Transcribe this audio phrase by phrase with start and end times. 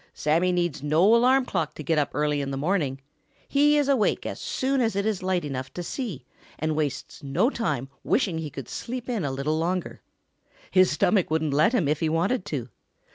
[0.15, 2.99] Sammy needs no alarm clock to get up early in the morning.
[3.47, 6.25] He is awake as soon as it is light enough to see
[6.57, 10.01] and wastes no time wishing he could sleep a little longer.
[10.71, 12.69] His stomach wouldn't let him if he wanted to.